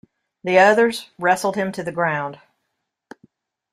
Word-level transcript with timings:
The 0.43 0.57
others 0.57 1.11
wrestled 1.19 1.55
him 1.55 1.71
to 1.73 1.83
the 1.83 1.91
ground. 1.91 2.39